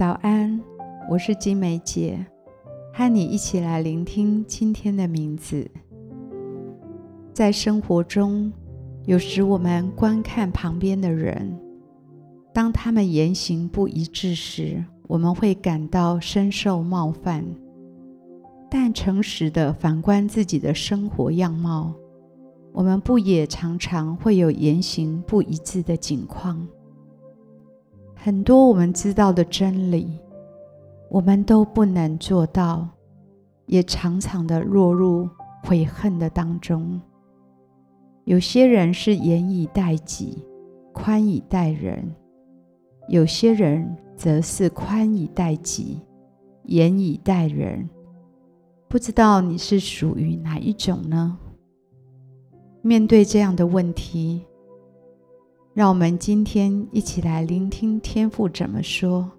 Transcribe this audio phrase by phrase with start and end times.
[0.00, 0.58] 早安，
[1.10, 2.24] 我是金梅姐，
[2.90, 5.70] 和你一起来聆听今天的名字。
[7.34, 8.50] 在生活中，
[9.04, 11.54] 有时我们观看旁边的人，
[12.50, 17.44] 当他们言行不一致时，我们会感到深受冒犯。
[18.70, 21.92] 但诚实的反观自己的生活样貌，
[22.72, 26.66] 我们不也常常会有言行不一致的境况？
[28.22, 30.06] 很多我们知道的真理，
[31.08, 32.86] 我们都不能做到，
[33.64, 35.26] 也常常的落入
[35.64, 37.00] 悔恨的当中。
[38.24, 40.44] 有些人是严以待己，
[40.92, 42.14] 宽以待人；
[43.08, 46.02] 有些人则是宽以待己，
[46.64, 47.88] 严以待人。
[48.86, 51.38] 不知道你是属于哪一种呢？
[52.82, 54.42] 面对这样的问题，
[55.72, 59.30] 让我们今天一起来聆听天父怎么说。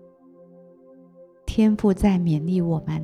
[1.45, 3.03] 天父在勉励我们，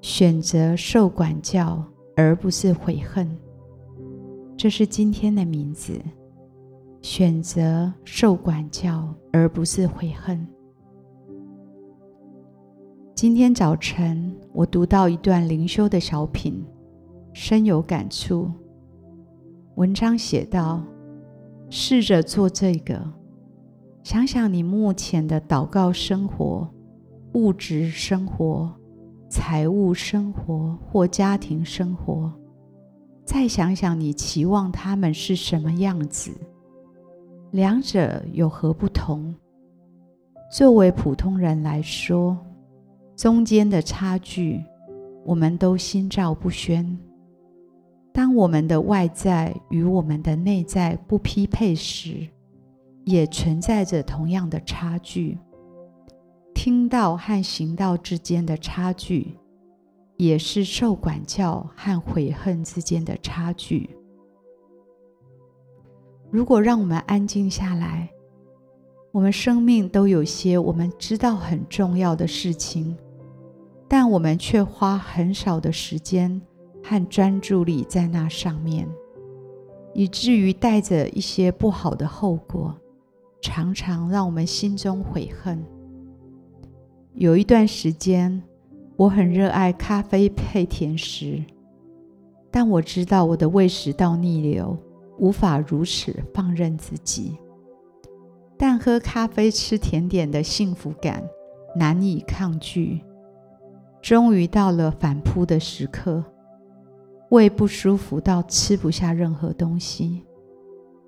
[0.00, 1.82] 选择受管教
[2.16, 3.30] 而不是悔恨。
[4.56, 6.00] 这是今天的名字：
[7.00, 10.44] 选择受管教而不是悔恨。
[13.14, 16.60] 今天早晨，我读到一段灵修的小品，
[17.32, 18.50] 深有感触。
[19.76, 20.82] 文章写道。
[21.70, 23.00] 试着做这个，
[24.02, 26.68] 想想你目前的祷告生活、
[27.34, 28.74] 物质生活、
[29.28, 32.32] 财务生活或家庭生活，
[33.24, 36.32] 再想想你期望他们是什么样子，
[37.52, 39.32] 两者有何不同？
[40.52, 42.36] 作为普通人来说，
[43.14, 44.60] 中间的差距，
[45.24, 46.98] 我们都心照不宣。
[48.12, 52.28] 当我们的外在与我们的内在不匹配时，
[53.04, 55.38] 也存在着同样的差距。
[56.52, 59.38] 听道和行道之间的差距，
[60.16, 63.88] 也是受管教和悔恨之间的差距。
[66.30, 68.10] 如果让我们安静下来，
[69.12, 72.96] 我们生命都有些我们知道很重要的事情，
[73.88, 76.42] 但我们却花很少的时间。
[76.82, 78.88] 和专注力在那上面，
[79.94, 82.74] 以至于带着一些不好的后果，
[83.40, 85.64] 常常让我们心中悔恨。
[87.14, 88.42] 有一段时间，
[88.96, 91.44] 我很热爱咖啡配甜食，
[92.50, 94.76] 但我知道我的胃食道逆流，
[95.18, 97.36] 无法如此放任自己。
[98.56, 101.24] 但喝咖啡吃甜点的幸福感
[101.74, 103.00] 难以抗拒。
[104.02, 106.24] 终于到了反扑的时刻。
[107.30, 110.22] 胃不舒服到吃不下任何东西，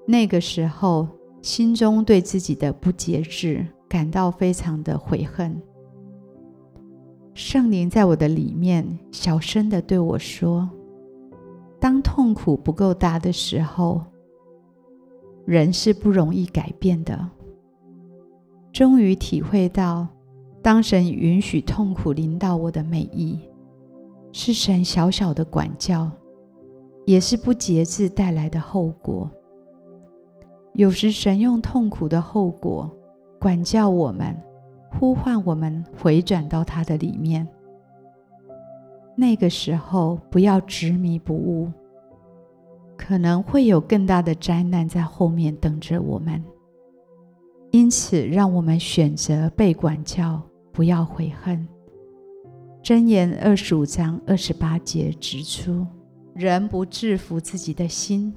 [0.07, 1.07] 那个时候
[1.41, 5.61] 心中对自己的不节制感到非常的悔恨。
[7.35, 10.71] 圣灵在我的里面小声的对我说
[11.81, 14.01] ：“当痛苦不够大的时候，
[15.45, 17.29] 人是不容易改变的。”
[18.73, 20.07] 终于体会到，
[20.63, 23.41] 当神允许痛苦临到我的美意。
[24.33, 26.11] 是神小小的管教，
[27.05, 29.31] 也是不节制带来的后果。
[30.75, 32.91] 有时神用痛苦的后果
[33.39, 34.35] 管教我们，
[34.99, 37.47] 呼唤我们回转到他的里面。
[39.15, 41.71] 那个时候不要执迷不悟，
[42.97, 46.43] 可能会有更大的灾难在后面等着我们。
[47.71, 50.41] 因此，让我们选择被管教，
[50.73, 51.69] 不要悔恨。
[52.83, 55.87] 箴言二十五章二十八节指出：
[56.35, 58.35] 人不制服自己的心，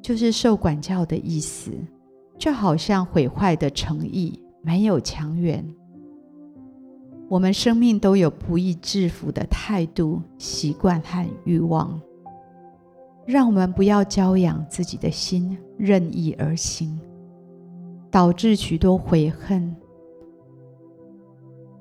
[0.00, 1.72] 就是受管教的意思，
[2.38, 5.66] 就好像毁坏的诚意没有强援。
[7.28, 12.00] 我们生命都有不易制服的态度、习惯和欲望，
[13.26, 16.96] 让我们不要骄养自己的心，任意而行，
[18.12, 19.74] 导致许多悔恨。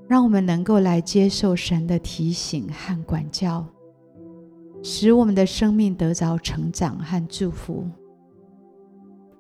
[0.07, 3.65] 让我们能够来接受神的提醒和管教，
[4.81, 7.85] 使我们的生命得着成长和祝福。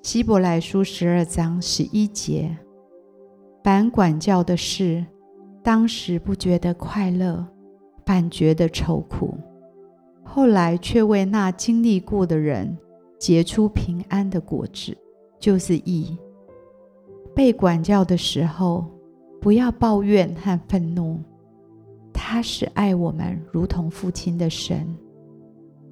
[0.01, 2.57] 希伯来书十二章十一节：
[3.63, 5.05] 凡管教的事，
[5.63, 7.45] 当时不觉得快乐，
[8.05, 9.37] 反觉得愁苦；
[10.23, 12.77] 后来却为那经历过的人
[13.17, 14.97] 结出平安的果子，
[15.39, 16.17] 就是义。
[17.33, 18.85] 被管教的时候，
[19.39, 21.19] 不要抱怨和愤怒，
[22.13, 24.87] 他是爱我们如同父亲的神，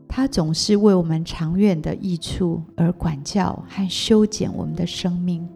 [0.08, 5.48] 他总是为我们长远的益处而管教和修剪我们的生命。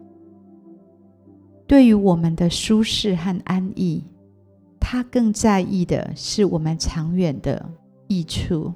[1.66, 4.02] 对于我们的舒适和安逸，
[4.80, 7.64] 他更在意的是我们长远的
[8.08, 8.72] 益处。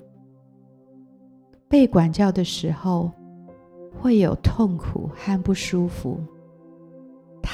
[1.69, 3.11] 被管教的时候，
[4.01, 6.21] 会有痛苦和不舒服，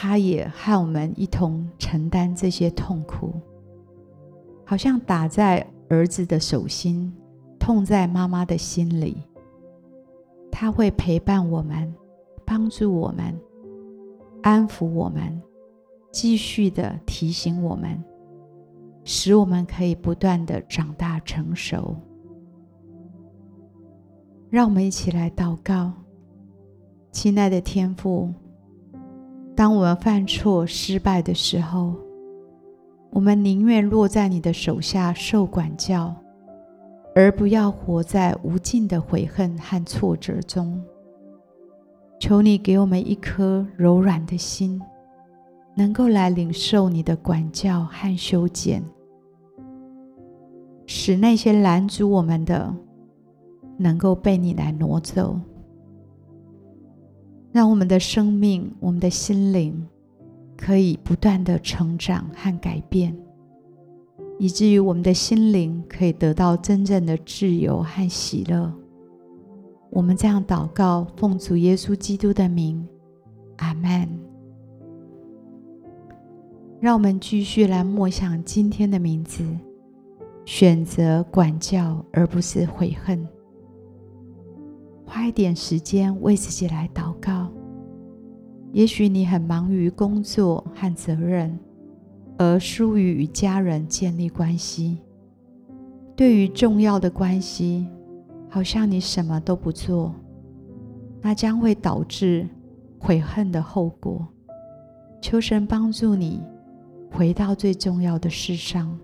[0.03, 3.35] 他也和我们一同承担这些痛苦，
[4.65, 7.15] 好像打在儿子的手心，
[7.59, 9.19] 痛在妈妈的心里。
[10.51, 11.95] 他会陪伴我们，
[12.47, 13.39] 帮助我们，
[14.41, 15.39] 安抚我们，
[16.11, 18.03] 继续的提醒我们，
[19.05, 21.95] 使我们可以不断的长大成熟。
[24.49, 25.93] 让我们一起来祷告。
[27.13, 28.33] 亲爱的天父，
[29.61, 31.95] 当我们犯错失败的时候，
[33.11, 36.17] 我们宁愿落在你的手下受管教，
[37.15, 40.83] 而不要活在无尽的悔恨和挫折中。
[42.19, 44.81] 求你给我们一颗柔软的心，
[45.75, 48.83] 能够来领受你的管教和修剪，
[50.87, 52.75] 使那些拦阻我们的，
[53.77, 55.39] 能够被你来挪走。
[57.53, 59.87] 让我们的生命、我们的心灵
[60.57, 63.17] 可以不断的成长和改变，
[64.39, 68.73] 以至于我们的心灵可以得到真正的自由和喜乐。
[69.91, 72.87] 我们这样祷告，奉主耶稣基督的名，
[73.57, 74.09] 阿门。
[76.79, 79.45] 让我们继续来默想今天的名字，
[80.45, 83.27] 选择管教而不是悔恨。
[85.05, 87.10] 花一点时间为自己来祷。
[88.73, 91.59] 也许你很忙于工作和责任，
[92.39, 94.99] 而疏于与家人建立关系。
[96.15, 97.87] 对于重要的关系，
[98.49, 100.15] 好像你什么都不做，
[101.21, 102.49] 那将会导致
[102.99, 104.27] 悔恨的后果。
[105.21, 106.41] 求神帮助你
[107.11, 108.99] 回到最重要的事上。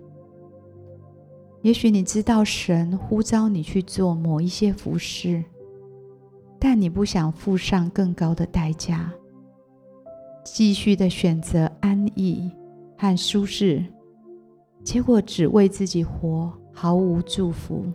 [1.61, 5.43] 也许你知道神呼召你去做某一些服事。
[6.59, 9.11] 但你不想付上更高的代价，
[10.53, 12.49] 继续的选择安逸
[12.97, 13.85] 和舒适，
[14.83, 17.85] 结果只为自己活，毫无祝福。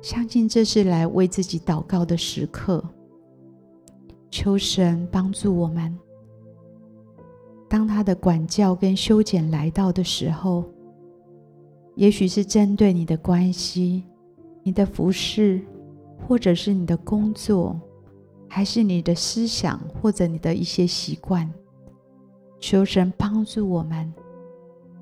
[0.00, 2.82] 相信这是来为自己祷告的时刻，
[4.30, 5.96] 求神帮助我们。
[7.68, 10.64] 当他的管教跟修剪来到的时候，
[11.96, 14.04] 也许是针对你的关系、
[14.62, 15.60] 你的服饰。
[16.26, 17.78] 或者是你的工作，
[18.48, 21.50] 还是你的思想，或者你的一些习惯，
[22.58, 24.12] 求神帮助我们，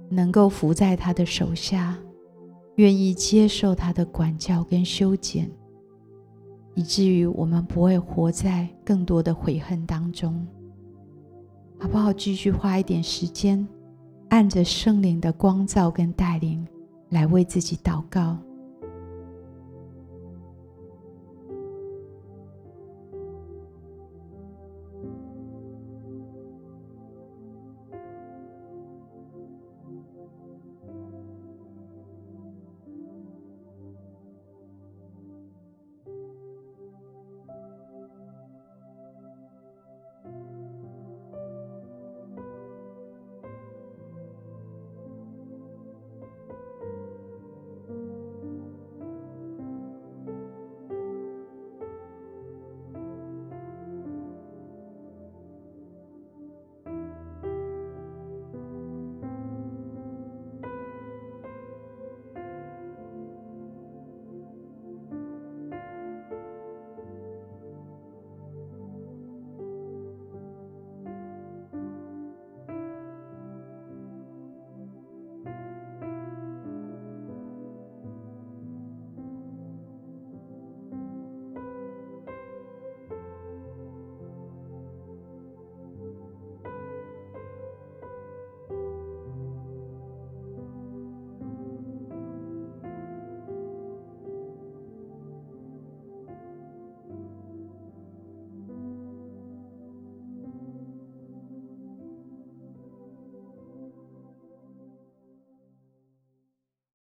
[0.08, 1.96] 能够伏在他的手下，
[2.76, 5.50] 愿意接受他的管教跟修剪，
[6.75, 10.46] 以至于我们不会活在更多的悔恨当中，
[11.79, 12.12] 好不好？
[12.12, 13.67] 继续花一点时间，
[14.31, 16.67] 按着圣灵的光照跟带领，
[17.11, 18.37] 来为自己祷告。